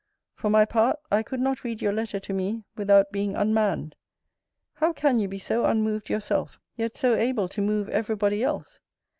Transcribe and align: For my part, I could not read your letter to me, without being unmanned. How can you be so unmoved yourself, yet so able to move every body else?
For 0.33 0.49
my 0.49 0.65
part, 0.65 0.97
I 1.11 1.21
could 1.21 1.39
not 1.39 1.63
read 1.63 1.79
your 1.79 1.93
letter 1.93 2.19
to 2.21 2.33
me, 2.33 2.63
without 2.75 3.11
being 3.11 3.35
unmanned. 3.35 3.93
How 4.77 4.93
can 4.93 5.19
you 5.19 5.27
be 5.27 5.37
so 5.37 5.65
unmoved 5.65 6.09
yourself, 6.09 6.59
yet 6.75 6.95
so 6.95 7.13
able 7.13 7.47
to 7.49 7.61
move 7.61 7.87
every 7.87 8.15
body 8.15 8.41
else? 8.43 8.81